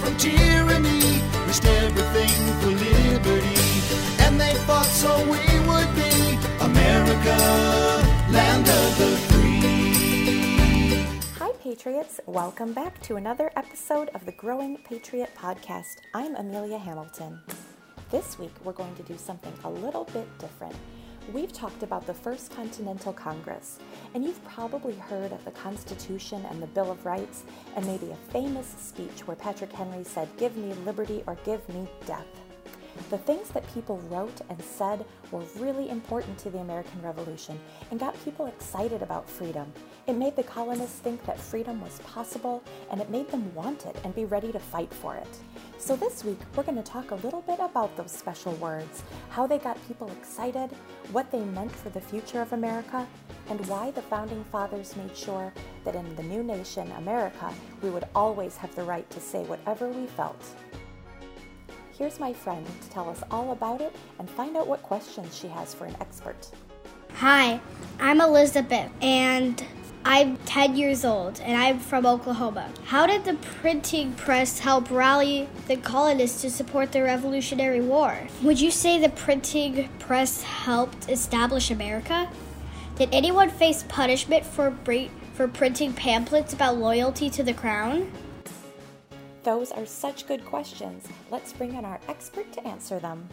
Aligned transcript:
from 0.00 0.16
tyranny, 0.16 1.20
risked 1.46 1.66
everything 1.66 2.30
for 2.60 2.70
liberty. 2.70 3.60
And 4.24 4.40
they 4.40 4.54
fought 4.66 4.86
so 4.86 5.16
we 5.24 5.42
would 5.68 5.94
be 5.94 6.38
America, 6.60 7.36
land 8.30 8.66
of 8.68 8.98
the 8.98 9.16
free. 9.28 11.04
Hi, 11.38 11.50
Patriots. 11.60 12.20
Welcome 12.26 12.72
back 12.72 13.00
to 13.02 13.16
another 13.16 13.50
episode 13.56 14.08
of 14.14 14.24
the 14.26 14.32
Growing 14.32 14.78
Patriot 14.78 15.30
Podcast. 15.36 15.96
I'm 16.14 16.34
Amelia 16.36 16.78
Hamilton. 16.78 17.40
This 18.10 18.38
week, 18.38 18.52
we're 18.64 18.72
going 18.72 18.94
to 18.96 19.02
do 19.02 19.16
something 19.16 19.52
a 19.64 19.70
little 19.70 20.04
bit 20.04 20.26
different. 20.38 20.74
We've 21.32 21.52
talked 21.52 21.82
about 21.82 22.06
the 22.06 22.12
First 22.12 22.54
Continental 22.54 23.12
Congress, 23.12 23.78
and 24.12 24.22
you've 24.22 24.44
probably 24.44 24.94
heard 24.94 25.32
of 25.32 25.42
the 25.44 25.50
Constitution 25.52 26.44
and 26.50 26.62
the 26.62 26.66
Bill 26.66 26.92
of 26.92 27.06
Rights, 27.06 27.44
and 27.74 27.86
maybe 27.86 28.10
a 28.10 28.30
famous 28.30 28.66
speech 28.66 29.26
where 29.26 29.36
Patrick 29.36 29.72
Henry 29.72 30.04
said, 30.04 30.28
Give 30.36 30.54
me 30.56 30.74
liberty 30.84 31.24
or 31.26 31.36
give 31.44 31.66
me 31.70 31.88
death. 32.06 32.26
The 33.10 33.18
things 33.18 33.48
that 33.50 33.72
people 33.74 33.98
wrote 34.08 34.40
and 34.48 34.60
said 34.62 35.04
were 35.30 35.44
really 35.58 35.90
important 35.90 36.38
to 36.38 36.50
the 36.50 36.58
American 36.58 37.02
Revolution 37.02 37.58
and 37.90 38.00
got 38.00 38.22
people 38.24 38.46
excited 38.46 39.02
about 39.02 39.28
freedom. 39.28 39.72
It 40.06 40.14
made 40.14 40.36
the 40.36 40.42
colonists 40.42 41.00
think 41.00 41.24
that 41.26 41.38
freedom 41.38 41.80
was 41.80 42.00
possible 42.00 42.62
and 42.90 43.00
it 43.00 43.10
made 43.10 43.30
them 43.30 43.54
want 43.54 43.86
it 43.86 43.96
and 44.04 44.14
be 44.14 44.24
ready 44.24 44.52
to 44.52 44.58
fight 44.58 44.92
for 44.92 45.16
it. 45.16 45.28
So, 45.78 45.96
this 45.96 46.24
week 46.24 46.38
we're 46.56 46.62
going 46.62 46.82
to 46.82 46.82
talk 46.82 47.10
a 47.10 47.16
little 47.16 47.42
bit 47.42 47.58
about 47.60 47.94
those 47.96 48.10
special 48.10 48.52
words, 48.54 49.02
how 49.28 49.46
they 49.46 49.58
got 49.58 49.76
people 49.86 50.10
excited, 50.10 50.70
what 51.12 51.30
they 51.30 51.40
meant 51.40 51.72
for 51.72 51.90
the 51.90 52.00
future 52.00 52.40
of 52.40 52.52
America, 52.52 53.06
and 53.50 53.64
why 53.66 53.90
the 53.90 54.02
Founding 54.02 54.44
Fathers 54.44 54.96
made 54.96 55.14
sure 55.16 55.52
that 55.84 55.94
in 55.94 56.16
the 56.16 56.22
new 56.22 56.42
nation, 56.42 56.90
America, 56.92 57.52
we 57.82 57.90
would 57.90 58.06
always 58.14 58.56
have 58.56 58.74
the 58.74 58.82
right 58.82 59.08
to 59.10 59.20
say 59.20 59.44
whatever 59.44 59.88
we 59.88 60.06
felt. 60.06 60.42
Here's 61.96 62.18
my 62.18 62.32
friend 62.32 62.66
to 62.82 62.90
tell 62.90 63.08
us 63.08 63.22
all 63.30 63.52
about 63.52 63.80
it 63.80 63.94
and 64.18 64.28
find 64.28 64.56
out 64.56 64.66
what 64.66 64.82
questions 64.82 65.38
she 65.38 65.46
has 65.46 65.72
for 65.72 65.84
an 65.84 65.94
expert. 66.00 66.50
Hi, 67.12 67.60
I'm 68.00 68.20
Elizabeth, 68.20 68.90
and 69.00 69.64
I'm 70.04 70.36
10 70.38 70.76
years 70.76 71.04
old, 71.04 71.38
and 71.38 71.56
I'm 71.56 71.78
from 71.78 72.04
Oklahoma. 72.04 72.68
How 72.86 73.06
did 73.06 73.24
the 73.24 73.34
printing 73.34 74.12
press 74.14 74.58
help 74.58 74.90
rally 74.90 75.48
the 75.68 75.76
colonists 75.76 76.42
to 76.42 76.50
support 76.50 76.90
the 76.90 77.04
Revolutionary 77.04 77.80
War? 77.80 78.18
Would 78.42 78.60
you 78.60 78.72
say 78.72 79.00
the 79.00 79.10
printing 79.10 79.88
press 80.00 80.42
helped 80.42 81.08
establish 81.08 81.70
America? 81.70 82.28
Did 82.96 83.10
anyone 83.12 83.50
face 83.50 83.84
punishment 83.88 84.44
for, 84.44 84.76
for 85.34 85.46
printing 85.46 85.92
pamphlets 85.92 86.52
about 86.52 86.76
loyalty 86.76 87.30
to 87.30 87.44
the 87.44 87.54
crown? 87.54 88.10
Those 89.44 89.72
are 89.72 89.84
such 89.84 90.26
good 90.26 90.42
questions. 90.46 91.06
Let's 91.30 91.52
bring 91.52 91.74
in 91.74 91.84
our 91.84 92.00
expert 92.08 92.50
to 92.54 92.66
answer 92.66 92.98
them. 92.98 93.28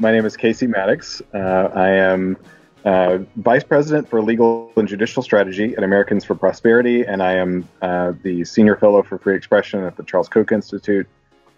My 0.00 0.10
name 0.10 0.24
is 0.24 0.38
Casey 0.38 0.66
Mattox. 0.66 1.20
Uh, 1.34 1.68
I 1.74 1.90
am 1.90 2.38
uh, 2.86 3.18
Vice 3.36 3.62
President 3.62 4.08
for 4.08 4.22
Legal 4.22 4.72
and 4.76 4.88
Judicial 4.88 5.22
Strategy 5.22 5.74
at 5.76 5.84
Americans 5.84 6.24
for 6.24 6.34
Prosperity, 6.34 7.02
and 7.02 7.22
I 7.22 7.34
am 7.34 7.68
uh, 7.82 8.14
the 8.22 8.42
Senior 8.42 8.76
Fellow 8.76 9.02
for 9.02 9.18
Free 9.18 9.36
Expression 9.36 9.84
at 9.84 9.98
the 9.98 10.02
Charles 10.02 10.30
Koch 10.30 10.50
Institute. 10.50 11.06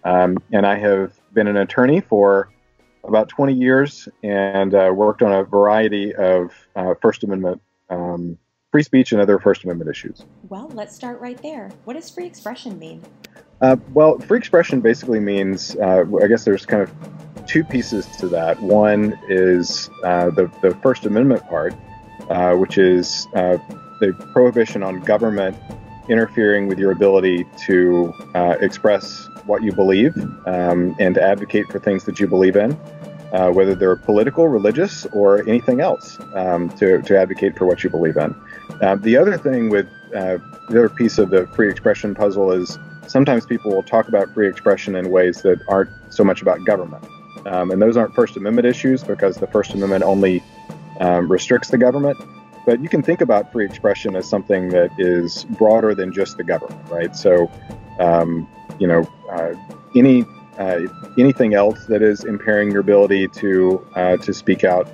Um, 0.02 0.38
and 0.52 0.66
I 0.66 0.76
have 0.78 1.12
been 1.32 1.46
an 1.46 1.56
attorney 1.56 2.00
for 2.00 2.48
about 3.06 3.28
20 3.28 3.54
years 3.54 4.08
and 4.22 4.74
uh, 4.74 4.90
worked 4.94 5.22
on 5.22 5.32
a 5.32 5.44
variety 5.44 6.14
of 6.14 6.52
uh, 6.74 6.94
First 7.00 7.24
Amendment 7.24 7.60
um, 7.90 8.38
free 8.72 8.82
speech 8.82 9.12
and 9.12 9.20
other 9.20 9.38
First 9.38 9.64
Amendment 9.64 9.90
issues. 9.90 10.24
Well, 10.48 10.68
let's 10.74 10.94
start 10.94 11.20
right 11.20 11.40
there. 11.42 11.70
What 11.84 11.94
does 11.94 12.10
free 12.10 12.26
expression 12.26 12.78
mean? 12.78 13.02
Uh, 13.60 13.76
well, 13.94 14.18
free 14.18 14.38
expression 14.38 14.80
basically 14.80 15.20
means, 15.20 15.76
uh, 15.76 16.04
I 16.22 16.26
guess 16.26 16.44
there's 16.44 16.66
kind 16.66 16.82
of 16.82 16.92
two 17.46 17.64
pieces 17.64 18.06
to 18.18 18.28
that. 18.28 18.60
One 18.60 19.18
is 19.28 19.88
uh, 20.04 20.30
the, 20.30 20.50
the 20.60 20.74
First 20.82 21.06
Amendment 21.06 21.46
part, 21.48 21.74
uh, 22.28 22.54
which 22.56 22.76
is 22.76 23.26
uh, 23.34 23.56
the 24.00 24.12
prohibition 24.32 24.82
on 24.82 25.00
government 25.00 25.56
interfering 26.08 26.66
with 26.66 26.78
your 26.78 26.92
ability 26.92 27.46
to 27.66 28.12
uh, 28.34 28.56
express 28.60 29.28
what 29.44 29.62
you 29.62 29.72
believe 29.72 30.16
um, 30.46 30.94
and 30.98 31.14
to 31.14 31.22
advocate 31.22 31.66
for 31.70 31.78
things 31.78 32.04
that 32.04 32.18
you 32.20 32.26
believe 32.26 32.56
in. 32.56 32.78
Uh, 33.32 33.50
whether 33.50 33.74
they're 33.74 33.96
political, 33.96 34.46
religious, 34.46 35.04
or 35.06 35.40
anything 35.48 35.80
else, 35.80 36.16
um, 36.34 36.68
to, 36.70 37.02
to 37.02 37.18
advocate 37.18 37.58
for 37.58 37.66
what 37.66 37.82
you 37.82 37.90
believe 37.90 38.16
in. 38.16 38.34
Uh, 38.80 38.94
the 38.94 39.16
other 39.16 39.36
thing 39.36 39.68
with 39.68 39.86
uh, 40.14 40.38
the 40.68 40.78
other 40.78 40.88
piece 40.88 41.18
of 41.18 41.30
the 41.30 41.46
free 41.48 41.68
expression 41.68 42.14
puzzle 42.14 42.52
is 42.52 42.78
sometimes 43.08 43.44
people 43.44 43.72
will 43.72 43.82
talk 43.82 44.08
about 44.08 44.32
free 44.32 44.48
expression 44.48 44.94
in 44.94 45.10
ways 45.10 45.42
that 45.42 45.60
aren't 45.68 45.90
so 46.08 46.22
much 46.22 46.40
about 46.40 46.64
government. 46.64 47.04
Um, 47.46 47.70
and 47.70 47.80
those 47.80 47.96
aren't 47.96 48.14
First 48.14 48.36
Amendment 48.36 48.66
issues 48.66 49.02
because 49.02 49.36
the 49.36 49.46
First 49.48 49.74
Amendment 49.74 50.04
only 50.04 50.42
um, 51.00 51.30
restricts 51.30 51.70
the 51.70 51.78
government. 51.78 52.18
But 52.66 52.82
you 52.82 52.88
can 52.88 53.02
think 53.02 53.20
about 53.20 53.52
free 53.52 53.64
expression 53.64 54.16
as 54.16 54.28
something 54.28 54.68
that 54.70 54.90
is 54.98 55.44
broader 55.44 55.94
than 55.94 56.12
just 56.12 56.36
the 56.36 56.44
government, 56.44 56.90
right? 56.90 57.14
So, 57.16 57.50
um, 58.00 58.46
you 58.78 58.88
know, 58.88 59.08
uh, 59.30 59.54
any 59.94 60.26
uh, 60.58 60.80
anything 61.16 61.54
else 61.54 61.86
that 61.86 62.02
is 62.02 62.24
impairing 62.24 62.70
your 62.72 62.80
ability 62.80 63.28
to 63.28 63.86
uh, 63.94 64.16
to 64.18 64.34
speak 64.34 64.64
out 64.64 64.88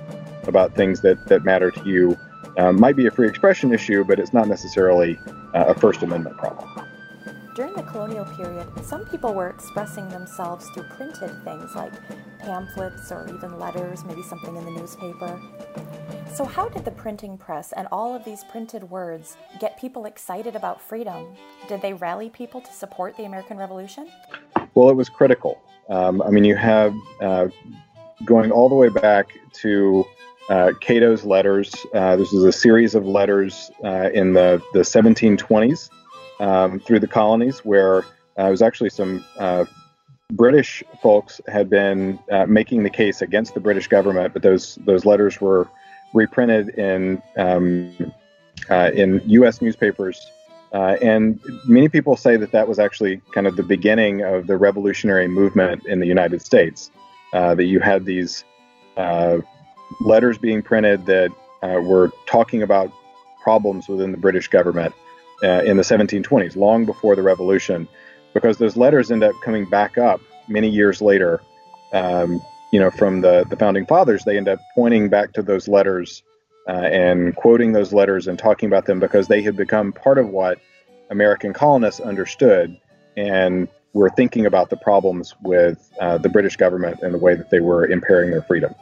about 0.47 0.75
things 0.75 1.01
that, 1.01 1.25
that 1.27 1.43
matter 1.43 1.71
to 1.71 1.89
you 1.89 2.17
uh, 2.57 2.71
might 2.71 2.95
be 2.95 3.07
a 3.07 3.11
free 3.11 3.27
expression 3.27 3.73
issue, 3.73 4.03
but 4.03 4.19
it's 4.19 4.33
not 4.33 4.47
necessarily 4.47 5.19
uh, 5.53 5.65
a 5.67 5.73
First 5.73 6.03
Amendment 6.03 6.37
problem. 6.37 6.72
During 7.55 7.75
the 7.75 7.83
colonial 7.83 8.25
period, 8.25 8.67
some 8.83 9.05
people 9.05 9.35
were 9.35 9.49
expressing 9.49 10.09
themselves 10.09 10.67
through 10.69 10.85
printed 10.95 11.29
things 11.43 11.75
like 11.75 11.93
pamphlets 12.39 13.11
or 13.11 13.29
even 13.29 13.59
letters, 13.59 14.03
maybe 14.05 14.23
something 14.23 14.55
in 14.55 14.65
the 14.65 14.71
newspaper. 14.71 15.39
So, 16.33 16.45
how 16.45 16.67
did 16.67 16.83
the 16.83 16.89
printing 16.89 17.37
press 17.37 17.71
and 17.73 17.87
all 17.91 18.15
of 18.15 18.25
these 18.25 18.43
printed 18.45 18.89
words 18.89 19.37
get 19.59 19.79
people 19.79 20.05
excited 20.05 20.55
about 20.55 20.81
freedom? 20.81 21.27
Did 21.67 21.83
they 21.83 21.93
rally 21.93 22.31
people 22.31 22.59
to 22.59 22.73
support 22.73 23.15
the 23.17 23.25
American 23.25 23.57
Revolution? 23.57 24.09
Well, 24.73 24.89
it 24.89 24.95
was 24.95 25.09
critical. 25.09 25.61
Um, 25.89 26.23
I 26.23 26.31
mean, 26.31 26.45
you 26.45 26.55
have 26.55 26.95
uh, 27.21 27.49
going 28.25 28.49
all 28.51 28.67
the 28.67 28.75
way 28.75 28.89
back 28.89 29.29
to 29.61 30.03
uh, 30.49 30.71
Cato's 30.81 31.23
letters. 31.23 31.71
Uh, 31.93 32.15
this 32.15 32.33
is 32.33 32.43
a 32.45 32.51
series 32.51 32.95
of 32.95 33.05
letters 33.05 33.69
uh, 33.83 34.09
in 34.11 34.33
the, 34.33 34.59
the 34.73 34.79
1720s 34.79 35.91
um, 36.43 36.79
through 36.79 36.99
the 36.99 37.07
colonies 37.07 37.59
where 37.59 37.99
uh, 38.37 38.47
it 38.47 38.51
was 38.51 38.61
actually 38.61 38.89
some 38.89 39.23
uh, 39.39 39.65
British 40.31 40.83
folks 41.01 41.41
had 41.47 41.69
been 41.69 42.19
making 42.47 42.83
the 42.83 42.89
case 42.89 43.21
against 43.21 43.53
the 43.53 43.59
British 43.59 43.87
government, 43.87 44.33
but 44.33 44.41
those 44.41 44.75
those 44.85 45.05
letters 45.05 45.39
were 45.39 45.67
reprinted 46.13 46.69
in 46.69 47.21
um, 47.37 48.13
in 48.69 49.21
U.S. 49.25 49.61
newspapers 49.61 50.31
uh, 50.73 50.97
and 51.03 51.39
many 51.65 51.87
people 51.87 52.17
say 52.17 52.35
that 52.35 52.51
that 52.51 52.67
was 52.67 52.79
actually 52.79 53.21
kind 53.31 53.45
of 53.45 53.55
the 53.55 53.63
beginning 53.63 54.21
of 54.21 54.47
the 54.47 54.57
revolutionary 54.57 55.27
movement 55.27 55.85
in 55.85 55.99
the 55.99 56.07
United 56.07 56.41
States. 56.41 56.89
Uh, 57.31 57.55
that 57.55 57.65
you 57.65 57.79
had 57.79 58.05
these 58.05 58.43
uh, 58.95 59.39
letters 60.01 60.37
being 60.37 60.61
printed 60.61 61.05
that 61.05 61.31
uh, 61.63 61.79
were 61.81 62.11
talking 62.27 62.61
about 62.61 62.91
problems 63.41 63.87
within 63.87 64.11
the 64.11 64.17
British 64.17 64.47
government 64.47 64.93
uh, 65.43 65.61
in 65.63 65.77
the 65.77 65.83
1720s, 65.83 66.55
long 66.55 66.85
before 66.85 67.15
the 67.15 67.21
revolution, 67.21 67.87
because 68.33 68.57
those 68.57 68.77
letters 68.77 69.11
end 69.11 69.23
up 69.23 69.35
coming 69.43 69.65
back 69.69 69.97
up 69.97 70.21
many 70.47 70.69
years 70.69 71.01
later. 71.01 71.41
Um, 71.91 72.41
you 72.71 72.79
know, 72.79 72.89
from 72.89 73.21
the, 73.21 73.45
the 73.49 73.55
founding 73.55 73.85
fathers, 73.85 74.23
they 74.23 74.35
end 74.35 74.47
up 74.47 74.59
pointing 74.73 75.07
back 75.07 75.33
to 75.33 75.43
those 75.43 75.67
letters 75.67 76.23
uh, 76.67 76.71
and 76.71 77.35
quoting 77.35 77.73
those 77.73 77.93
letters 77.93 78.27
and 78.27 78.39
talking 78.39 78.67
about 78.67 78.85
them 78.85 78.99
because 78.99 79.27
they 79.27 79.43
had 79.43 79.55
become 79.55 79.93
part 79.93 80.17
of 80.17 80.29
what 80.29 80.59
American 81.11 81.53
colonists 81.53 81.99
understood 81.99 82.75
and 83.15 83.67
were 83.93 84.09
thinking 84.09 84.45
about 84.45 84.71
the 84.71 84.77
problems 84.77 85.35
with 85.43 85.91
uh, 86.01 86.17
the 86.17 86.29
British 86.29 86.55
government 86.55 86.99
and 87.03 87.13
the 87.13 87.19
way 87.19 87.35
that 87.35 87.51
they 87.51 87.59
were 87.59 87.85
impairing 87.85 88.31
their 88.31 88.41
freedom. 88.41 88.73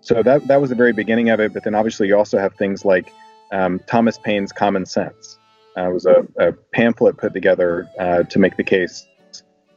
So 0.00 0.22
that 0.22 0.46
that 0.46 0.60
was 0.60 0.70
the 0.70 0.76
very 0.76 0.92
beginning 0.92 1.30
of 1.30 1.40
it. 1.40 1.52
But 1.52 1.64
then 1.64 1.74
obviously 1.74 2.06
you 2.08 2.16
also 2.16 2.38
have 2.38 2.54
things 2.54 2.84
like 2.84 3.12
um, 3.50 3.80
Thomas 3.86 4.16
Paine's 4.18 4.52
Common 4.52 4.86
Sense. 4.86 5.38
Uh, 5.78 5.90
was 5.90 6.06
a, 6.06 6.26
a, 6.38 6.52
pamphlet 6.72 7.16
put 7.18 7.32
together 7.32 7.88
uh, 8.00 8.24
to 8.24 8.38
make 8.40 8.56
the 8.56 8.64
case, 8.64 9.06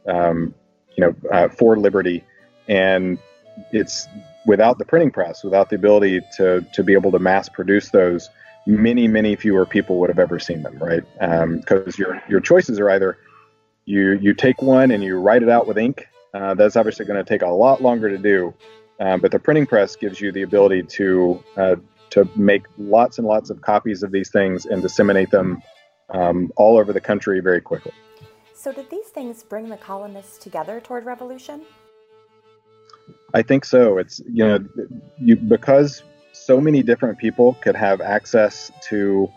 um, 0.07 0.55
you 0.95 1.05
know, 1.05 1.15
uh, 1.31 1.47
for 1.47 1.77
liberty, 1.77 2.23
and 2.67 3.19
it's 3.71 4.07
without 4.47 4.79
the 4.79 4.85
printing 4.85 5.11
press, 5.11 5.43
without 5.43 5.69
the 5.69 5.75
ability 5.75 6.21
to 6.37 6.65
to 6.73 6.83
be 6.83 6.93
able 6.93 7.11
to 7.11 7.19
mass 7.19 7.49
produce 7.49 7.89
those, 7.89 8.29
many 8.65 9.07
many 9.07 9.35
fewer 9.35 9.65
people 9.65 9.99
would 9.99 10.09
have 10.09 10.17
ever 10.17 10.39
seen 10.39 10.63
them, 10.63 10.77
right? 10.79 11.03
Because 11.19 11.87
um, 11.87 11.99
your 11.99 12.23
your 12.27 12.39
choices 12.39 12.79
are 12.79 12.89
either 12.89 13.17
you 13.85 14.13
you 14.13 14.33
take 14.33 14.61
one 14.61 14.89
and 14.89 15.03
you 15.03 15.19
write 15.19 15.43
it 15.43 15.49
out 15.49 15.67
with 15.67 15.77
ink. 15.77 16.07
Uh, 16.33 16.55
that's 16.55 16.75
obviously 16.77 17.05
going 17.05 17.23
to 17.23 17.29
take 17.29 17.41
a 17.43 17.49
lot 17.49 17.81
longer 17.81 18.09
to 18.09 18.17
do 18.17 18.53
Uh, 18.99 19.17
but 19.17 19.31
the 19.31 19.39
printing 19.39 19.65
press 19.65 19.95
gives 19.95 20.21
you 20.21 20.31
the 20.31 20.43
ability 20.43 20.83
to 20.83 21.43
uh, 21.57 21.75
to 22.11 22.27
make 22.35 22.63
lots 22.77 23.17
and 23.17 23.27
lots 23.27 23.49
of 23.49 23.61
copies 23.61 24.03
of 24.03 24.11
these 24.11 24.29
things 24.29 24.65
and 24.65 24.81
disseminate 24.81 25.29
them 25.31 25.61
um, 26.11 26.51
all 26.55 26.77
over 26.77 26.93
the 26.93 27.01
country 27.01 27.39
very 27.39 27.61
quickly. 27.61 27.93
So, 28.53 28.71
did 28.71 28.89
these 28.89 29.07
things 29.07 29.43
bring 29.43 29.69
the 29.69 29.77
colonists 29.77 30.37
together 30.37 30.79
toward 30.79 31.05
revolution? 31.05 31.61
I 33.33 33.41
think 33.41 33.65
so. 33.65 33.97
It's 33.97 34.21
you 34.31 34.45
know, 34.45 34.59
you 35.17 35.35
because 35.35 36.03
so 36.33 36.61
many 36.61 36.83
different 36.83 37.17
people 37.17 37.55
could 37.61 37.75
have 37.75 38.01
access 38.01 38.71
to 38.89 39.29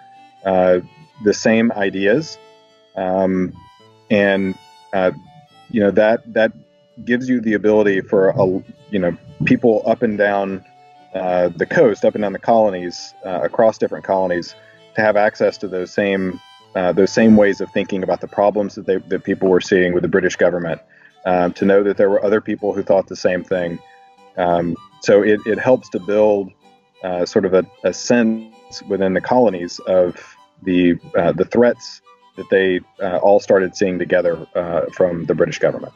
uh, 0.44 0.80
the 1.22 1.32
same 1.32 1.72
ideas, 1.72 2.38
um, 2.96 3.52
and 4.10 4.56
uh, 4.92 5.12
you 5.70 5.80
know 5.80 5.90
that 5.92 6.32
that 6.34 6.52
gives 7.04 7.28
you 7.28 7.40
the 7.40 7.54
ability 7.54 8.00
for 8.00 8.28
a 8.30 8.46
you 8.90 8.98
know 8.98 9.16
people 9.44 9.82
up 9.86 10.02
and 10.02 10.18
down 10.18 10.64
uh, 11.14 11.48
the 11.48 11.66
coast, 11.66 12.04
up 12.04 12.14
and 12.14 12.22
down 12.22 12.32
the 12.32 12.38
colonies, 12.38 13.14
uh, 13.24 13.40
across 13.42 13.78
different 13.78 14.04
colonies, 14.04 14.54
to 14.96 15.00
have 15.00 15.16
access 15.16 15.58
to 15.58 15.68
those 15.68 15.92
same 15.92 16.40
uh, 16.74 16.92
those 16.92 17.12
same 17.12 17.36
ways 17.36 17.60
of 17.60 17.70
thinking 17.70 18.02
about 18.02 18.20
the 18.20 18.28
problems 18.28 18.74
that 18.74 18.86
they, 18.86 18.96
that 18.96 19.24
people 19.24 19.48
were 19.48 19.60
seeing 19.60 19.92
with 19.92 20.02
the 20.02 20.08
British 20.08 20.36
government. 20.36 20.80
Um, 21.26 21.54
to 21.54 21.64
know 21.64 21.82
that 21.82 21.96
there 21.96 22.10
were 22.10 22.22
other 22.22 22.42
people 22.42 22.74
who 22.74 22.82
thought 22.82 23.06
the 23.06 23.16
same 23.16 23.42
thing. 23.44 23.78
Um, 24.36 24.76
so 25.00 25.22
it, 25.22 25.40
it 25.46 25.58
helps 25.58 25.88
to 25.90 25.98
build 26.00 26.52
uh, 27.02 27.24
sort 27.24 27.46
of 27.46 27.54
a, 27.54 27.64
a, 27.82 27.94
sense 27.94 28.82
within 28.88 29.14
the 29.14 29.20
colonies 29.20 29.78
of 29.86 30.36
the 30.62 30.98
uh, 31.16 31.32
the 31.32 31.44
threats 31.44 32.02
that 32.36 32.48
they 32.50 32.80
uh, 33.00 33.18
all 33.18 33.40
started 33.40 33.76
seeing 33.76 33.98
together 33.98 34.46
uh, 34.54 34.82
from 34.92 35.24
the 35.26 35.34
British 35.34 35.58
government. 35.58 35.92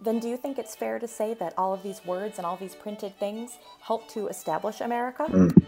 Then, 0.00 0.20
do 0.20 0.28
you 0.28 0.36
think 0.36 0.58
it's 0.58 0.76
fair 0.76 0.98
to 0.98 1.08
say 1.08 1.34
that 1.34 1.54
all 1.58 1.74
of 1.74 1.82
these 1.82 2.04
words 2.04 2.38
and 2.38 2.46
all 2.46 2.56
these 2.56 2.74
printed 2.74 3.18
things 3.18 3.58
helped 3.80 4.10
to 4.10 4.28
establish 4.28 4.80
America? 4.80 5.26
Mm. 5.28 5.64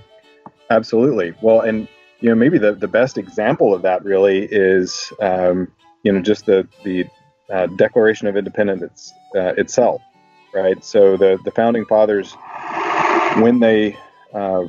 Absolutely. 0.71 1.35
Well, 1.43 1.63
and 1.63 1.89
you 2.21 2.29
know, 2.29 2.35
maybe 2.35 2.59
the, 2.59 2.73
the 2.73 2.89
best 2.89 3.19
example 3.19 3.75
of 3.75 3.83
that 3.83 4.05
really 4.05 4.47
is, 4.51 5.13
um, 5.21 5.69
you 6.03 6.13
know, 6.13 6.21
just 6.21 6.47
the 6.47 6.67
the 6.85 7.07
uh, 7.51 7.67
Declaration 7.67 8.29
of 8.29 8.37
Independence 8.37 9.13
uh, 9.35 9.55
itself, 9.57 10.01
right? 10.55 10.83
So 10.85 11.17
the 11.17 11.39
the 11.45 11.51
founding 11.51 11.85
fathers, 11.87 12.35
when 13.39 13.61
they 13.61 13.97
uh, 14.35 14.65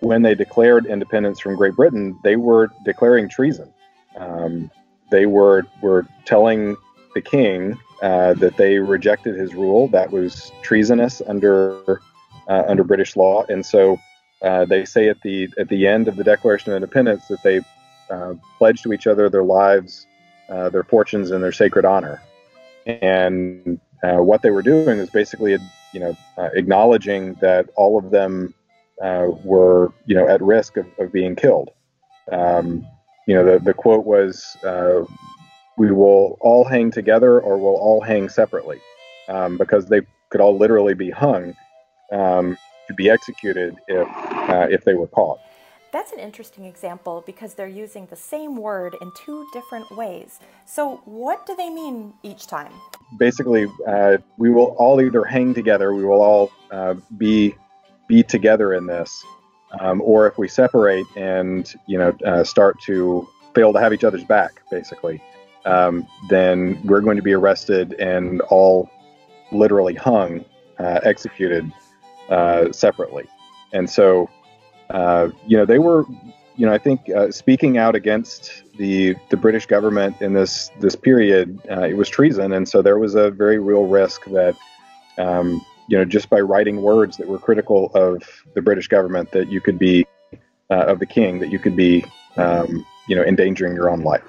when 0.00 0.22
they 0.22 0.34
declared 0.34 0.86
independence 0.86 1.40
from 1.40 1.56
Great 1.56 1.74
Britain, 1.74 2.18
they 2.22 2.36
were 2.36 2.70
declaring 2.84 3.28
treason. 3.28 3.72
Um, 4.16 4.70
they 5.10 5.26
were 5.26 5.64
were 5.82 6.06
telling 6.26 6.76
the 7.14 7.22
king 7.22 7.78
uh, 8.02 8.34
that 8.34 8.56
they 8.56 8.78
rejected 8.78 9.36
his 9.36 9.54
rule. 9.54 9.88
That 9.88 10.10
was 10.10 10.52
treasonous 10.62 11.22
under 11.26 12.00
uh, 12.48 12.64
under 12.68 12.84
British 12.84 13.16
law, 13.16 13.44
and 13.48 13.64
so 13.64 13.98
uh, 14.42 14.64
they 14.64 14.84
say 14.84 15.08
at 15.08 15.20
the 15.22 15.48
at 15.58 15.68
the 15.68 15.86
end 15.86 16.08
of 16.08 16.16
the 16.16 16.24
Declaration 16.24 16.72
of 16.72 16.76
Independence 16.76 17.26
that 17.28 17.42
they 17.42 17.60
uh, 18.10 18.34
pledge 18.58 18.82
to 18.82 18.92
each 18.92 19.06
other 19.06 19.28
their 19.28 19.44
lives, 19.44 20.06
uh, 20.48 20.68
their 20.68 20.84
fortunes, 20.84 21.30
and 21.30 21.42
their 21.42 21.52
sacred 21.52 21.84
honor. 21.84 22.20
And 22.86 23.80
uh, 24.02 24.18
what 24.18 24.42
they 24.42 24.50
were 24.50 24.62
doing 24.62 24.98
is 24.98 25.08
basically, 25.08 25.56
you 25.92 26.00
know, 26.00 26.16
uh, 26.36 26.50
acknowledging 26.54 27.34
that 27.40 27.68
all 27.76 27.98
of 27.98 28.10
them 28.10 28.52
were, 29.00 29.92
you 30.06 30.14
know, 30.14 30.28
at 30.28 30.42
risk 30.42 30.76
of, 30.76 30.86
of 30.98 31.12
being 31.12 31.34
killed. 31.36 31.70
Um, 32.30 32.86
you 33.26 33.34
know, 33.34 33.44
the, 33.44 33.58
the 33.58 33.74
quote 33.74 34.04
was, 34.04 34.56
"We 35.78 35.90
will 35.90 36.36
all 36.40 36.64
hang 36.64 36.90
together, 36.90 37.40
or 37.40 37.56
we'll 37.56 37.76
all 37.76 38.02
hang 38.02 38.28
separately," 38.28 38.80
um, 39.28 39.56
because 39.56 39.86
they 39.86 40.02
could 40.28 40.40
all 40.40 40.58
literally 40.58 40.94
be 40.94 41.10
hung. 41.10 41.54
Um, 42.12 42.58
to 42.88 42.94
be 42.94 43.10
executed 43.10 43.76
if 43.88 44.08
uh, 44.08 44.66
if 44.70 44.84
they 44.84 44.94
were 44.94 45.06
caught. 45.08 45.40
That's 45.94 46.12
an 46.12 46.18
interesting 46.18 46.64
example 46.64 47.22
because 47.24 47.54
they're 47.54 47.68
using 47.68 48.06
the 48.06 48.16
same 48.16 48.56
word 48.56 48.96
in 49.00 49.12
two 49.24 49.46
different 49.52 49.88
ways. 49.96 50.40
So, 50.66 51.00
what 51.04 51.46
do 51.46 51.54
they 51.54 51.70
mean 51.70 52.12
each 52.24 52.48
time? 52.48 52.72
Basically, 53.16 53.68
uh, 53.86 54.18
we 54.36 54.50
will 54.50 54.74
all 54.76 55.00
either 55.00 55.22
hang 55.22 55.54
together, 55.54 55.94
we 55.94 56.04
will 56.04 56.20
all 56.20 56.50
uh, 56.72 56.94
be 57.16 57.54
be 58.08 58.24
together 58.24 58.74
in 58.74 58.86
this, 58.86 59.24
um, 59.78 60.02
or 60.02 60.26
if 60.26 60.36
we 60.36 60.48
separate 60.48 61.06
and 61.16 61.72
you 61.86 61.96
know 61.96 62.12
uh, 62.26 62.42
start 62.42 62.80
to 62.86 63.28
fail 63.54 63.72
to 63.72 63.78
have 63.78 63.92
each 63.92 64.02
other's 64.02 64.24
back, 64.24 64.62
basically, 64.72 65.22
um, 65.64 66.04
then 66.28 66.80
we're 66.84 67.02
going 67.02 67.16
to 67.16 67.22
be 67.22 67.34
arrested 67.34 67.92
and 68.00 68.40
all 68.42 68.90
literally 69.52 69.94
hung, 69.94 70.44
uh, 70.80 70.98
executed 71.04 71.70
uh, 72.28 72.72
separately. 72.72 73.26
And 73.72 73.88
so, 73.88 74.30
uh, 74.90 75.28
you 75.46 75.56
know, 75.56 75.64
they 75.64 75.78
were, 75.78 76.04
you 76.56 76.66
know, 76.66 76.72
I 76.72 76.78
think 76.78 77.10
uh, 77.10 77.30
speaking 77.30 77.78
out 77.78 77.94
against 77.94 78.62
the 78.78 79.16
the 79.30 79.36
British 79.36 79.66
government 79.66 80.20
in 80.20 80.32
this 80.32 80.70
this 80.80 80.94
period, 80.94 81.60
uh, 81.70 81.82
it 81.82 81.96
was 81.96 82.08
treason, 82.08 82.52
and 82.52 82.68
so 82.68 82.82
there 82.82 82.98
was 82.98 83.14
a 83.14 83.30
very 83.30 83.58
real 83.58 83.86
risk 83.86 84.24
that, 84.26 84.56
um, 85.18 85.64
you 85.88 85.96
know, 85.98 86.04
just 86.04 86.30
by 86.30 86.40
writing 86.40 86.82
words 86.82 87.16
that 87.16 87.26
were 87.26 87.38
critical 87.38 87.90
of 87.94 88.22
the 88.54 88.62
British 88.62 88.88
government, 88.88 89.32
that 89.32 89.50
you 89.50 89.60
could 89.60 89.78
be 89.78 90.06
uh, 90.70 90.84
of 90.86 90.98
the 90.98 91.06
king, 91.06 91.40
that 91.40 91.50
you 91.50 91.58
could 91.58 91.76
be, 91.76 92.04
um, 92.36 92.86
you 93.08 93.16
know, 93.16 93.22
endangering 93.22 93.74
your 93.74 93.90
own 93.90 94.02
life. 94.02 94.22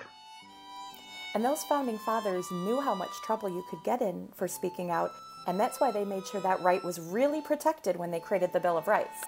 And 1.35 1.43
those 1.43 1.63
founding 1.65 1.97
fathers 1.99 2.49
knew 2.49 2.79
how 2.79 2.95
much 2.95 3.11
trouble 3.25 3.49
you 3.49 3.63
could 3.69 3.83
get 3.83 4.01
in 4.01 4.29
for 4.33 4.47
speaking 4.47 4.89
out 4.89 5.11
and 5.47 5.59
that's 5.59 5.79
why 5.79 5.91
they 5.91 6.05
made 6.05 6.25
sure 6.27 6.41
that 6.41 6.61
right 6.61 6.83
was 6.83 6.99
really 6.99 7.41
protected 7.41 7.95
when 7.97 8.11
they 8.11 8.19
created 8.19 8.53
the 8.53 8.59
Bill 8.59 8.77
of 8.77 8.87
Rights. 8.87 9.23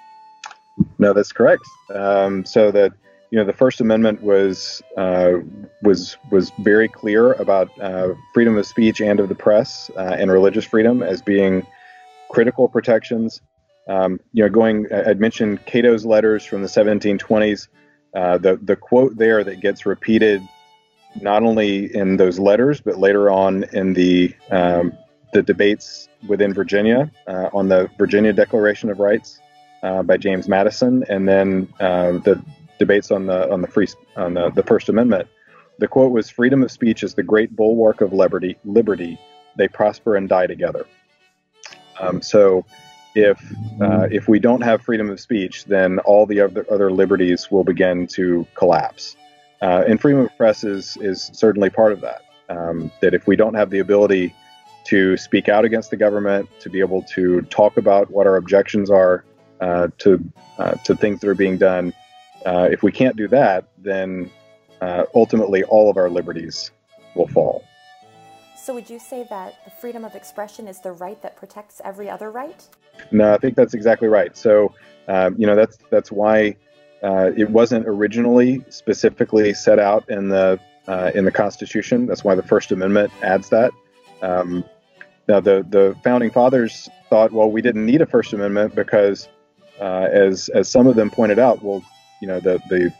No, 0.98 1.12
that's 1.12 1.32
correct. 1.32 1.62
Um, 1.94 2.44
so 2.44 2.70
that 2.70 2.92
you 3.30 3.38
know 3.38 3.44
the 3.44 3.52
First 3.52 3.80
Amendment 3.80 4.22
was 4.22 4.82
uh, 4.96 5.34
was 5.82 6.16
was 6.30 6.50
very 6.60 6.88
clear 6.88 7.32
about 7.34 7.70
uh, 7.80 8.14
freedom 8.32 8.56
of 8.56 8.66
speech 8.66 9.00
and 9.00 9.20
of 9.20 9.28
the 9.28 9.34
press 9.34 9.90
uh, 9.96 10.16
and 10.18 10.30
religious 10.30 10.64
freedom 10.64 11.02
as 11.02 11.22
being 11.22 11.66
critical 12.30 12.68
protections. 12.68 13.40
Um, 13.88 14.20
you 14.32 14.42
know, 14.42 14.50
going 14.50 14.86
I'd 14.92 15.20
mentioned 15.20 15.64
Cato's 15.66 16.04
letters 16.04 16.44
from 16.44 16.62
the 16.62 16.68
1720s. 16.68 17.68
Uh, 18.14 18.38
the 18.38 18.56
the 18.62 18.76
quote 18.76 19.16
there 19.16 19.44
that 19.44 19.60
gets 19.60 19.84
repeated 19.84 20.42
not 21.20 21.42
only 21.42 21.94
in 21.94 22.16
those 22.16 22.38
letters 22.38 22.80
but 22.80 22.98
later 22.98 23.30
on 23.30 23.64
in 23.72 23.92
the 23.94 24.34
um, 24.50 24.96
the 25.32 25.42
debates 25.42 26.08
within 26.26 26.52
Virginia 26.54 27.10
uh, 27.26 27.50
on 27.52 27.68
the 27.68 27.90
Virginia 27.98 28.32
Declaration 28.32 28.90
of 28.90 28.98
Rights 28.98 29.40
uh, 29.82 30.02
by 30.02 30.16
James 30.16 30.48
Madison, 30.48 31.04
and 31.08 31.28
then 31.28 31.72
uh, 31.80 32.12
the 32.12 32.42
debates 32.78 33.10
on 33.10 33.26
the 33.26 33.50
on 33.50 33.60
the 33.60 33.68
free 33.68 33.86
on 34.16 34.34
the, 34.34 34.50
the 34.50 34.62
First 34.62 34.88
Amendment. 34.88 35.28
The 35.78 35.88
quote 35.88 36.12
was, 36.12 36.30
"Freedom 36.30 36.62
of 36.62 36.70
speech 36.70 37.02
is 37.02 37.14
the 37.14 37.22
great 37.22 37.54
bulwark 37.54 38.00
of 38.00 38.12
liberty. 38.12 38.58
Liberty, 38.64 39.18
they 39.56 39.68
prosper 39.68 40.16
and 40.16 40.28
die 40.28 40.46
together." 40.46 40.86
Um, 42.00 42.22
so, 42.22 42.64
if 43.14 43.40
uh, 43.80 44.08
if 44.10 44.28
we 44.28 44.38
don't 44.38 44.62
have 44.62 44.82
freedom 44.82 45.10
of 45.10 45.20
speech, 45.20 45.64
then 45.66 45.98
all 46.00 46.26
the 46.26 46.40
other 46.40 46.66
other 46.70 46.90
liberties 46.90 47.50
will 47.50 47.64
begin 47.64 48.06
to 48.08 48.46
collapse. 48.54 49.16
Uh, 49.60 49.84
and 49.88 50.00
freedom 50.00 50.22
of 50.22 50.36
press 50.36 50.64
is 50.64 50.96
is 51.00 51.30
certainly 51.34 51.70
part 51.70 51.92
of 51.92 52.00
that. 52.00 52.22
Um, 52.48 52.90
that 53.02 53.12
if 53.12 53.26
we 53.26 53.36
don't 53.36 53.54
have 53.54 53.68
the 53.68 53.80
ability 53.80 54.34
to 54.88 55.16
speak 55.16 55.48
out 55.48 55.64
against 55.64 55.90
the 55.90 55.96
government, 55.96 56.48
to 56.60 56.70
be 56.70 56.80
able 56.80 57.02
to 57.02 57.42
talk 57.42 57.76
about 57.76 58.10
what 58.10 58.26
our 58.26 58.36
objections 58.36 58.90
are 58.90 59.24
uh, 59.60 59.88
to 59.98 60.22
uh, 60.58 60.72
to 60.84 60.96
things 60.96 61.20
that 61.20 61.28
are 61.28 61.34
being 61.34 61.58
done. 61.58 61.92
Uh, 62.46 62.68
if 62.70 62.82
we 62.82 62.92
can't 62.92 63.16
do 63.16 63.28
that, 63.28 63.64
then 63.78 64.30
uh, 64.80 65.04
ultimately 65.14 65.64
all 65.64 65.90
of 65.90 65.96
our 65.96 66.08
liberties 66.08 66.70
will 67.14 67.28
fall. 67.28 67.64
So, 68.56 68.74
would 68.74 68.88
you 68.88 68.98
say 68.98 69.26
that 69.30 69.64
the 69.64 69.70
freedom 69.70 70.04
of 70.04 70.14
expression 70.14 70.68
is 70.68 70.80
the 70.80 70.92
right 70.92 71.20
that 71.22 71.36
protects 71.36 71.80
every 71.84 72.08
other 72.08 72.30
right? 72.30 72.66
No, 73.10 73.32
I 73.32 73.38
think 73.38 73.56
that's 73.56 73.74
exactly 73.74 74.08
right. 74.08 74.36
So, 74.36 74.74
um, 75.06 75.34
you 75.38 75.46
know, 75.46 75.54
that's 75.54 75.78
that's 75.90 76.12
why 76.12 76.56
uh, 77.02 77.30
it 77.36 77.50
wasn't 77.50 77.86
originally 77.86 78.64
specifically 78.68 79.54
set 79.54 79.78
out 79.78 80.08
in 80.08 80.28
the 80.28 80.58
uh, 80.86 81.10
in 81.14 81.24
the 81.24 81.30
Constitution. 81.30 82.06
That's 82.06 82.24
why 82.24 82.34
the 82.34 82.42
First 82.42 82.72
Amendment 82.72 83.12
adds 83.22 83.50
that. 83.50 83.72
Um, 84.22 84.64
now, 85.28 85.40
the, 85.40 85.64
the 85.68 85.94
founding 86.02 86.30
fathers 86.30 86.88
thought, 87.10 87.32
well, 87.32 87.50
we 87.50 87.60
didn't 87.60 87.84
need 87.84 88.00
a 88.00 88.06
First 88.06 88.32
Amendment 88.32 88.74
because, 88.74 89.28
uh, 89.78 90.08
as, 90.10 90.48
as 90.48 90.70
some 90.70 90.86
of 90.86 90.96
them 90.96 91.10
pointed 91.10 91.38
out, 91.38 91.62
well, 91.62 91.84
you 92.22 92.26
know, 92.26 92.40
the, 92.40 92.58
the 92.70 92.92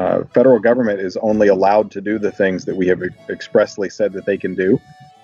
uh, 0.00 0.24
federal 0.32 0.58
government 0.58 1.00
is 1.00 1.18
only 1.18 1.48
allowed 1.48 1.90
to 1.90 2.00
do 2.00 2.18
the 2.18 2.32
things 2.32 2.64
that 2.64 2.76
we 2.76 2.86
have 2.88 3.02
expressly 3.28 3.90
said 3.90 4.14
that 4.14 4.24
they 4.24 4.38
can 4.38 4.54
do. 4.54 4.80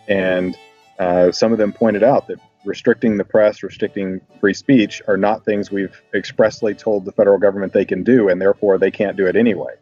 And 0.07 0.57
uh, 0.99 1.33
some 1.33 1.51
of 1.51 1.59
them 1.59 1.73
pointed 1.73 2.03
out 2.03 2.29
that 2.29 2.39
restricting 2.67 3.17
the 3.17 3.25
press, 3.25 3.63
restricting 3.63 4.21
free 4.39 4.53
speech 4.53 5.01
are 5.09 5.17
not 5.17 5.47
things 5.47 5.71
we've 5.71 6.03
expressly 6.15 6.75
told 6.75 7.07
the 7.07 7.13
federal 7.13 7.39
government 7.39 7.73
they 7.73 7.87
can 7.87 8.05
do, 8.05 8.29
and 8.29 8.41
therefore 8.41 8.77
they 8.77 8.91
can't 8.91 9.17
do 9.17 9.27
it 9.27 9.35
anyway. 9.35 9.75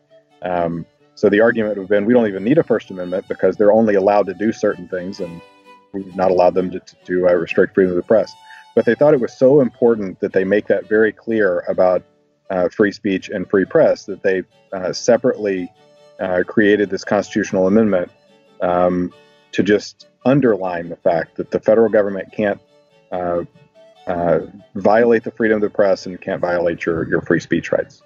Um, 0.42 0.87
so 1.16 1.28
the 1.28 1.40
argument 1.40 1.76
would 1.76 1.82
have 1.82 1.88
been 1.88 2.06
we 2.06 2.14
don't 2.14 2.28
even 2.28 2.44
need 2.44 2.58
a 2.58 2.62
First 2.62 2.92
Amendment 2.92 3.26
because 3.26 3.56
they're 3.56 3.73
only 3.73 3.97
allowed 3.97 4.26
to 4.26 4.35
do 4.35 4.52
certain 4.52 4.87
things, 4.87 5.18
and 5.18 5.40
not 5.92 6.30
allowed 6.30 6.54
them 6.54 6.71
to, 6.71 6.80
to 7.04 7.28
uh, 7.28 7.33
restrict 7.33 7.75
freedom 7.75 7.92
of 7.92 7.97
the 7.97 8.02
press. 8.02 8.33
But 8.75 8.85
they 8.85 8.95
thought 8.95 9.14
it 9.14 9.21
was 9.21 9.37
so 9.37 9.61
important 9.61 10.21
that 10.21 10.33
they 10.33 10.45
make 10.45 10.66
that 10.68 10.88
very 10.88 11.12
clear 11.12 11.64
about 11.68 12.02
uh, 12.50 12.68
free 12.68 12.92
speech 12.92 13.28
and 13.28 13.49
free 13.49 13.64
press 13.64 14.04
that 14.04 14.23
they 14.23 14.42
uh, 14.73 14.92
separately 14.92 15.73
uh, 16.21 16.42
created 16.47 16.90
this 16.90 17.04
constitutional 17.04 17.66
amendment 17.66 18.11
um, 18.61 19.12
to 19.52 19.62
just 19.62 20.09
underline 20.25 20.88
the 20.88 20.97
fact 20.97 21.37
that 21.37 21.50
the 21.50 21.61
federal 21.61 21.88
government 21.88 22.33
can't 22.33 22.61
uh, 23.12 23.42
uh, 24.07 24.40
violate 24.75 25.25
the 25.25 25.30
freedom 25.30 25.57
of 25.57 25.62
the 25.62 25.71
press 25.71 26.07
and 26.07 26.21
can't 26.21 26.40
violate 26.40 26.85
your, 26.85 27.09
your 27.09 27.21
free 27.23 27.40
speech 27.40 27.73
rights. 27.73 28.02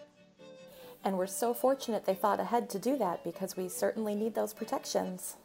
And 1.05 1.19
we're 1.19 1.27
so 1.27 1.53
fortunate 1.53 2.05
they 2.07 2.15
thought 2.15 2.39
ahead 2.39 2.71
to 2.71 2.79
do 2.79 2.97
that 2.99 3.25
because 3.25 3.57
we 3.57 3.69
certainly 3.69 4.15
need 4.15 4.35
those 4.35 4.53
protections. 4.53 5.37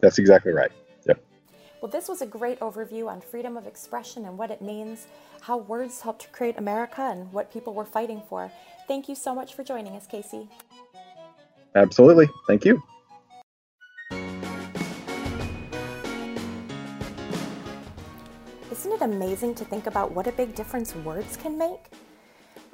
That's 0.00 0.18
exactly 0.18 0.52
right. 0.52 0.72
Well, 1.82 1.90
this 1.90 2.08
was 2.08 2.22
a 2.22 2.26
great 2.26 2.60
overview 2.60 3.08
on 3.08 3.20
freedom 3.20 3.56
of 3.56 3.66
expression 3.66 4.24
and 4.24 4.38
what 4.38 4.52
it 4.52 4.62
means, 4.62 5.08
how 5.40 5.56
words 5.56 6.00
helped 6.00 6.30
create 6.30 6.56
America, 6.56 7.02
and 7.02 7.32
what 7.32 7.52
people 7.52 7.74
were 7.74 7.84
fighting 7.84 8.22
for. 8.28 8.52
Thank 8.86 9.08
you 9.08 9.16
so 9.16 9.34
much 9.34 9.54
for 9.54 9.64
joining 9.64 9.96
us, 9.96 10.06
Casey. 10.06 10.48
Absolutely. 11.74 12.28
Thank 12.46 12.64
you. 12.64 12.80
Isn't 18.70 18.92
it 18.92 19.02
amazing 19.02 19.56
to 19.56 19.64
think 19.64 19.88
about 19.88 20.12
what 20.12 20.28
a 20.28 20.32
big 20.32 20.54
difference 20.54 20.94
words 20.94 21.36
can 21.36 21.58
make? 21.58 21.86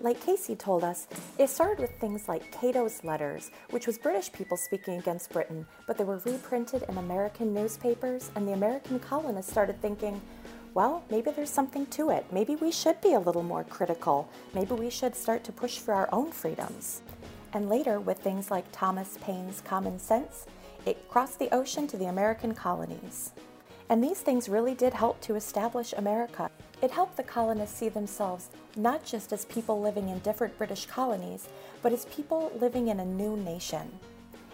Like 0.00 0.20
Casey 0.20 0.54
told 0.54 0.84
us, 0.84 1.08
it 1.38 1.50
started 1.50 1.80
with 1.80 1.90
things 1.98 2.28
like 2.28 2.52
Cato's 2.52 3.02
letters, 3.02 3.50
which 3.70 3.88
was 3.88 3.98
British 3.98 4.32
people 4.32 4.56
speaking 4.56 4.96
against 4.96 5.32
Britain, 5.32 5.66
but 5.88 5.98
they 5.98 6.04
were 6.04 6.18
reprinted 6.18 6.84
in 6.88 6.98
American 6.98 7.52
newspapers, 7.52 8.30
and 8.36 8.46
the 8.46 8.52
American 8.52 9.00
colonists 9.00 9.50
started 9.50 9.82
thinking, 9.82 10.20
well, 10.72 11.02
maybe 11.10 11.32
there's 11.32 11.50
something 11.50 11.84
to 11.86 12.10
it. 12.10 12.24
Maybe 12.30 12.54
we 12.54 12.70
should 12.70 13.00
be 13.00 13.14
a 13.14 13.18
little 13.18 13.42
more 13.42 13.64
critical. 13.64 14.28
Maybe 14.54 14.74
we 14.74 14.88
should 14.88 15.16
start 15.16 15.42
to 15.44 15.52
push 15.52 15.78
for 15.78 15.92
our 15.94 16.08
own 16.12 16.30
freedoms. 16.30 17.02
And 17.52 17.68
later, 17.68 17.98
with 17.98 18.18
things 18.18 18.52
like 18.52 18.66
Thomas 18.70 19.18
Paine's 19.20 19.62
Common 19.62 19.98
Sense, 19.98 20.46
it 20.86 21.08
crossed 21.08 21.40
the 21.40 21.52
ocean 21.52 21.88
to 21.88 21.96
the 21.96 22.06
American 22.06 22.54
colonies. 22.54 23.32
And 23.90 24.04
these 24.04 24.20
things 24.20 24.48
really 24.48 24.74
did 24.74 24.92
help 24.92 25.20
to 25.22 25.34
establish 25.34 25.94
America. 25.96 26.50
It 26.82 26.90
helped 26.90 27.16
the 27.16 27.22
colonists 27.22 27.78
see 27.78 27.88
themselves 27.88 28.50
not 28.76 29.04
just 29.04 29.32
as 29.32 29.46
people 29.46 29.80
living 29.80 30.10
in 30.10 30.18
different 30.20 30.56
British 30.58 30.86
colonies, 30.86 31.48
but 31.82 31.92
as 31.92 32.04
people 32.06 32.52
living 32.60 32.88
in 32.88 33.00
a 33.00 33.04
new 33.04 33.36
nation. 33.36 33.90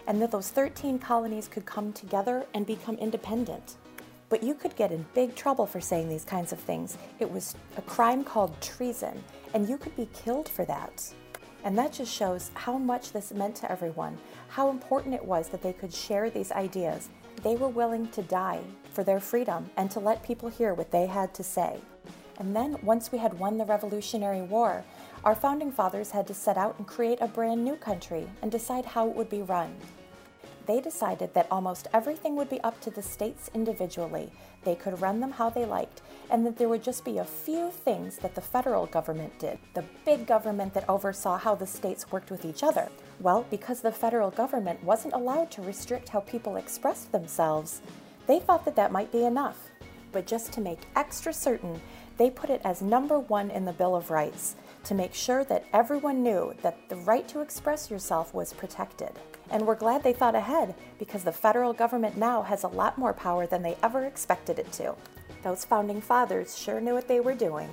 And 0.07 0.21
that 0.21 0.31
those 0.31 0.49
13 0.49 0.99
colonies 0.99 1.47
could 1.47 1.65
come 1.65 1.91
together 1.91 2.45
and 2.53 2.65
become 2.65 2.95
independent. 2.95 3.75
But 4.29 4.41
you 4.41 4.55
could 4.55 4.75
get 4.75 4.91
in 4.91 5.05
big 5.13 5.35
trouble 5.35 5.67
for 5.67 5.81
saying 5.81 6.09
these 6.09 6.25
kinds 6.25 6.51
of 6.51 6.59
things. 6.59 6.97
It 7.19 7.29
was 7.29 7.55
a 7.77 7.81
crime 7.81 8.23
called 8.23 8.59
treason, 8.61 9.23
and 9.53 9.67
you 9.69 9.77
could 9.77 9.95
be 9.95 10.09
killed 10.13 10.49
for 10.49 10.65
that. 10.65 11.13
And 11.65 11.75
that 11.79 11.93
just 11.93 12.13
shows 12.13 12.51
how 12.53 12.77
much 12.77 13.11
this 13.11 13.33
meant 13.33 13.55
to 13.57 13.71
everyone, 13.71 14.19
how 14.49 14.69
important 14.69 15.15
it 15.15 15.25
was 15.25 15.49
that 15.49 15.63
they 15.63 15.73
could 15.73 15.91
share 15.91 16.29
these 16.29 16.51
ideas. 16.51 17.09
They 17.41 17.55
were 17.55 17.67
willing 17.67 18.07
to 18.09 18.21
die 18.21 18.61
for 18.93 19.03
their 19.03 19.19
freedom 19.19 19.69
and 19.75 19.89
to 19.89 19.99
let 19.99 20.23
people 20.23 20.47
hear 20.47 20.75
what 20.75 20.91
they 20.91 21.07
had 21.07 21.33
to 21.33 21.43
say. 21.43 21.79
And 22.37 22.55
then, 22.55 22.77
once 22.83 23.11
we 23.11 23.17
had 23.17 23.39
won 23.39 23.57
the 23.57 23.65
Revolutionary 23.65 24.43
War, 24.43 24.85
our 25.23 25.33
founding 25.33 25.71
fathers 25.71 26.11
had 26.11 26.27
to 26.27 26.35
set 26.35 26.55
out 26.55 26.75
and 26.77 26.85
create 26.85 27.19
a 27.19 27.27
brand 27.27 27.65
new 27.65 27.75
country 27.77 28.27
and 28.43 28.51
decide 28.51 28.85
how 28.85 29.09
it 29.09 29.15
would 29.15 29.29
be 29.29 29.41
run. 29.41 29.75
They 30.65 30.81
decided 30.81 31.33
that 31.33 31.47
almost 31.51 31.87
everything 31.93 32.35
would 32.35 32.49
be 32.49 32.61
up 32.61 32.81
to 32.81 32.89
the 32.89 33.01
states 33.01 33.51
individually. 33.53 34.31
They 34.63 34.75
could 34.75 34.99
run 34.99 35.19
them 35.19 35.31
how 35.31 35.49
they 35.49 35.65
liked, 35.65 36.01
and 36.31 36.45
that 36.45 36.57
there 36.57 36.69
would 36.69 36.83
just 36.83 37.05
be 37.05 37.19
a 37.19 37.25
few 37.25 37.69
things 37.69 38.17
that 38.17 38.33
the 38.33 38.41
federal 38.41 38.87
government 38.87 39.37
did, 39.37 39.59
the 39.75 39.83
big 40.05 40.25
government 40.25 40.73
that 40.73 40.89
oversaw 40.89 41.37
how 41.37 41.53
the 41.53 41.67
states 41.67 42.11
worked 42.11 42.31
with 42.31 42.45
each 42.45 42.63
other. 42.63 42.89
Well, 43.19 43.45
because 43.51 43.81
the 43.81 43.91
federal 43.91 44.31
government 44.31 44.83
wasn't 44.83 45.13
allowed 45.13 45.51
to 45.51 45.61
restrict 45.61 46.09
how 46.09 46.21
people 46.21 46.55
expressed 46.55 47.11
themselves, 47.11 47.81
they 48.25 48.39
thought 48.39 48.65
that 48.65 48.75
that 48.75 48.91
might 48.91 49.11
be 49.11 49.23
enough. 49.23 49.69
But 50.11 50.25
just 50.25 50.51
to 50.53 50.61
make 50.61 50.79
extra 50.95 51.31
certain, 51.31 51.79
they 52.17 52.29
put 52.31 52.49
it 52.49 52.61
as 52.63 52.81
number 52.81 53.19
one 53.19 53.51
in 53.51 53.65
the 53.65 53.73
Bill 53.73 53.95
of 53.95 54.09
Rights 54.09 54.55
to 54.85 54.95
make 54.95 55.13
sure 55.13 55.43
that 55.43 55.65
everyone 55.73 56.23
knew 56.23 56.55
that 56.61 56.89
the 56.89 56.95
right 56.95 57.27
to 57.27 57.41
express 57.41 57.91
yourself 57.91 58.33
was 58.33 58.53
protected. 58.53 59.11
And 59.51 59.65
we're 59.65 59.75
glad 59.75 60.03
they 60.03 60.13
thought 60.13 60.35
ahead 60.35 60.75
because 60.99 61.23
the 61.23 61.31
federal 61.31 61.73
government 61.73 62.17
now 62.17 62.41
has 62.41 62.63
a 62.63 62.67
lot 62.67 62.97
more 62.97 63.13
power 63.13 63.45
than 63.45 63.61
they 63.61 63.77
ever 63.83 64.05
expected 64.05 64.59
it 64.59 64.71
to. 64.73 64.95
Those 65.43 65.63
founding 65.63 66.01
fathers 66.01 66.57
sure 66.57 66.81
knew 66.81 66.93
what 66.93 67.07
they 67.07 67.19
were 67.19 67.35
doing. 67.35 67.69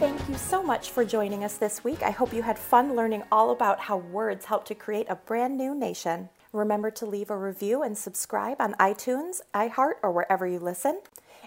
Thank 0.00 0.28
you 0.28 0.34
so 0.34 0.62
much 0.62 0.90
for 0.90 1.04
joining 1.04 1.44
us 1.44 1.56
this 1.56 1.82
week. 1.84 2.02
I 2.02 2.10
hope 2.10 2.34
you 2.34 2.42
had 2.42 2.58
fun 2.58 2.94
learning 2.94 3.22
all 3.32 3.52
about 3.52 3.80
how 3.80 3.98
words 3.98 4.44
help 4.44 4.64
to 4.66 4.74
create 4.74 5.06
a 5.08 5.14
brand 5.14 5.56
new 5.56 5.74
nation. 5.74 6.28
Remember 6.52 6.90
to 6.90 7.06
leave 7.06 7.30
a 7.30 7.36
review 7.36 7.82
and 7.82 7.96
subscribe 7.96 8.60
on 8.60 8.74
iTunes, 8.74 9.40
iHeart, 9.54 9.94
or 10.02 10.12
wherever 10.12 10.46
you 10.46 10.58
listen. 10.58 11.00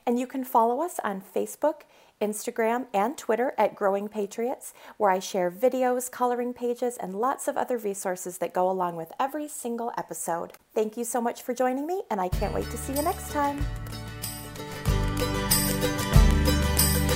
And 0.06 0.18
you 0.20 0.26
can 0.26 0.44
follow 0.44 0.82
us 0.82 1.00
on 1.04 1.22
Facebook, 1.22 1.82
Instagram 2.20 2.88
and 2.94 3.18
Twitter 3.18 3.54
at 3.58 3.76
Growing 3.76 4.08
Patriots, 4.08 4.74
where 4.98 5.12
I 5.12 5.20
share 5.20 5.52
videos, 5.52 6.10
coloring 6.10 6.54
pages, 6.54 6.98
and 6.98 7.16
lots 7.16 7.48
of 7.48 7.58
other 7.58 7.78
resources 7.78 8.38
that 8.40 8.54
go 8.54 8.70
along 8.70 8.96
with 8.96 9.12
every 9.20 9.48
single 9.48 9.92
episode. 9.98 10.54
Thank 10.74 10.98
you 10.98 11.04
so 11.04 11.22
much 11.22 11.42
for 11.42 11.54
joining 11.54 11.88
me, 11.88 12.04
and 12.10 12.20
I 12.20 12.30
can't 12.30 12.54
wait 12.54 12.70
to 12.72 12.78
see 12.78 12.94
you 12.94 13.02
next 13.02 13.32
time. 13.32 13.58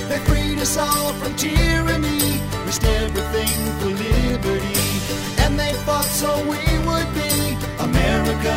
They 0.08 0.18
freed 0.26 0.58
us 0.58 0.76
all 0.76 1.12
from 1.14 1.34
tyranny, 1.36 2.40
risked 2.66 2.84
everything 2.84 3.58
for 3.80 3.88
liberty, 3.88 4.82
and 5.38 5.58
they 5.58 5.72
fought 5.84 6.04
so 6.04 6.32
we 6.42 6.58
would 6.86 7.14
be 7.14 7.56
America, 7.78 8.56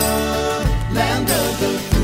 land 0.94 1.30
of 1.30 1.60
the 1.60 1.80
free. 1.80 1.95